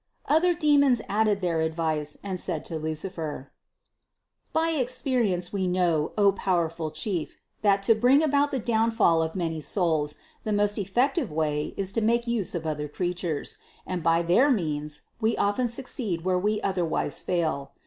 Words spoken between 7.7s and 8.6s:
to bring about the